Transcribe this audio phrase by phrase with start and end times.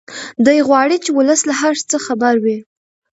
[0.45, 2.57] دی غواړي چې ولس له هر څه خبر وي.